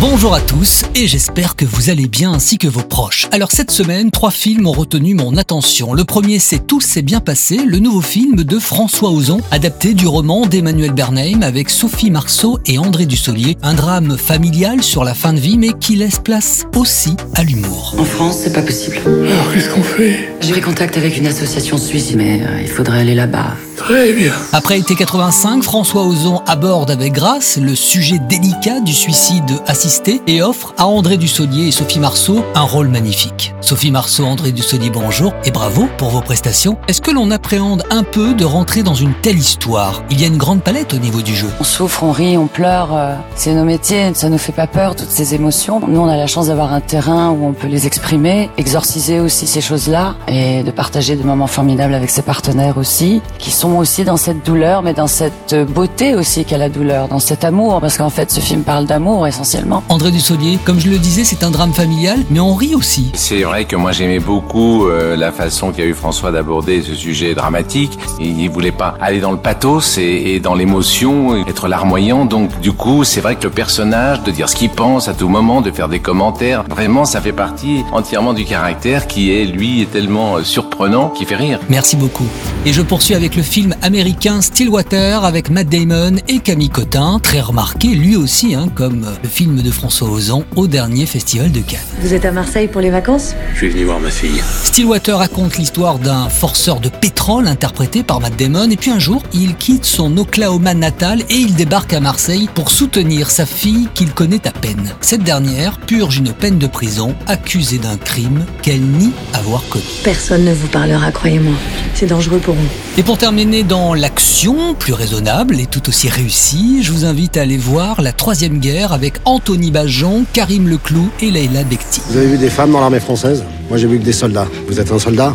[0.00, 3.26] Bonjour à tous et j'espère que vous allez bien ainsi que vos proches.
[3.32, 5.92] Alors cette semaine, trois films ont retenu mon attention.
[5.92, 10.06] Le premier c'est Tout s'est bien passé, le nouveau film de François Ozon, adapté du
[10.06, 13.56] roman d'Emmanuel Bernheim avec Sophie Marceau et André Dussolier.
[13.60, 17.96] Un drame familial sur la fin de vie mais qui laisse place aussi à l'humour.
[17.98, 18.98] En France, c'est pas possible.
[19.04, 20.28] Alors qu'est-ce qu'on fait?
[20.40, 23.56] J'ai pris contact avec une association suisse, mais euh, il faudrait aller là-bas.
[23.76, 24.32] Très bien.
[24.52, 29.87] Après été 85, François Ozon aborde avec grâce le sujet délicat du suicide assisté
[30.26, 33.54] et offre à André Dussolier et Sophie Marceau un rôle magnifique.
[33.62, 36.76] Sophie Marceau, André Dussolier, bonjour et bravo pour vos prestations.
[36.88, 40.02] Est-ce que l'on appréhende un peu de rentrer dans une telle histoire?
[40.10, 41.48] Il y a une grande palette au niveau du jeu.
[41.58, 42.90] On souffre, on rit, on pleure.
[42.92, 45.80] euh, C'est nos métiers, ça nous fait pas peur, toutes ces émotions.
[45.88, 49.46] Nous, on a la chance d'avoir un terrain où on peut les exprimer, exorciser aussi
[49.46, 54.04] ces choses-là et de partager des moments formidables avec ses partenaires aussi, qui sont aussi
[54.04, 57.96] dans cette douleur, mais dans cette beauté aussi qu'est la douleur, dans cet amour, parce
[57.96, 59.77] qu'en fait, ce film parle d'amour essentiellement.
[59.88, 63.10] André Dussolier, comme je le disais, c'est un drame familial, mais on rit aussi.
[63.14, 67.34] C'est vrai que moi j'aimais beaucoup euh, la façon qu'a eu François d'aborder ce sujet
[67.34, 67.98] dramatique.
[68.20, 72.24] Il, il voulait pas aller dans le pathos et, et dans l'émotion, être larmoyant.
[72.24, 75.28] Donc du coup, c'est vrai que le personnage, de dire ce qu'il pense à tout
[75.28, 79.86] moment, de faire des commentaires, vraiment ça fait partie entièrement du caractère qui est lui
[79.90, 81.58] tellement euh, surprenant, qui fait rire.
[81.68, 82.26] Merci beaucoup.
[82.66, 87.40] Et je poursuis avec le film américain Stillwater avec Matt Damon et Camille Cotin, très
[87.40, 91.80] remarqué lui aussi, hein, comme le film de François Ozon au dernier festival de Cannes.
[92.00, 93.34] Vous êtes à Marseille pour les vacances?
[93.54, 94.42] Je suis venu voir ma fille.
[94.64, 99.22] Stillwater raconte l'histoire d'un forceur de pétrole interprété par Matt Damon et puis un jour
[99.32, 104.12] il quitte son Oklahoma natal et il débarque à Marseille pour soutenir sa fille qu'il
[104.12, 104.94] connaît à peine.
[105.00, 109.84] Cette dernière purge une peine de prison accusée d'un crime qu'elle nie avoir commis.
[110.04, 111.54] Personne ne vous parlera, croyez-moi.
[111.98, 112.68] C'est dangereux pour vous.
[112.96, 117.40] Et pour terminer dans l'action, plus raisonnable et tout aussi réussie, je vous invite à
[117.40, 122.00] aller voir La Troisième Guerre avec Anthony Bajon, Karim Leclou et Leila Bekti.
[122.08, 123.42] Vous avez vu des femmes dans l'armée française?
[123.68, 124.46] Moi j'ai vu que des soldats.
[124.68, 125.34] Vous êtes un soldat?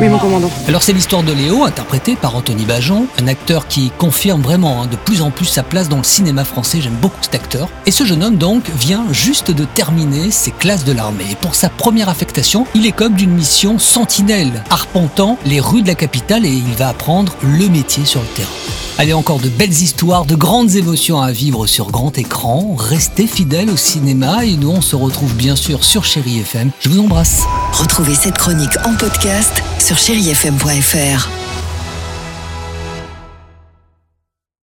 [0.00, 0.50] Oui, mon commandant.
[0.68, 4.86] Alors c'est l'histoire de Léo, interprété par Anthony Bajon, un acteur qui confirme vraiment hein,
[4.86, 7.68] de plus en plus sa place dans le cinéma français, j'aime beaucoup cet acteur.
[7.84, 11.26] Et ce jeune homme donc vient juste de terminer ses classes de l'armée.
[11.32, 15.96] Et pour sa première affectation, il écope d'une mission sentinelle, arpentant les rues de la
[15.96, 18.48] capitale et il va apprendre le métier sur le terrain.
[18.98, 22.74] Allez, encore de belles histoires, de grandes émotions à vivre sur grand écran.
[22.76, 26.70] Restez fidèles au cinéma et nous on se retrouve bien sûr sur Chéri FM.
[26.80, 27.44] Je vous embrasse.
[27.72, 31.37] Retrouvez cette chronique en podcast sur chérifm.fr.